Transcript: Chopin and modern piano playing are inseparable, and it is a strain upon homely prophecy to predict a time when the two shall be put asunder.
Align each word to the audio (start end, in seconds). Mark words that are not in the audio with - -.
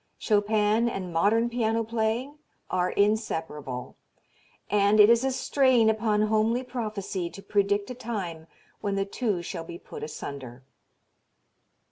Chopin 0.17 0.89
and 0.89 1.13
modern 1.13 1.47
piano 1.47 1.83
playing 1.83 2.39
are 2.71 2.89
inseparable, 2.89 3.97
and 4.67 4.99
it 4.99 5.11
is 5.11 5.23
a 5.23 5.29
strain 5.31 5.91
upon 5.91 6.23
homely 6.23 6.63
prophecy 6.63 7.29
to 7.29 7.43
predict 7.43 7.91
a 7.91 7.93
time 7.93 8.47
when 8.79 8.95
the 8.95 9.05
two 9.05 9.43
shall 9.43 9.63
be 9.63 9.77
put 9.77 10.01
asunder. 10.01 10.63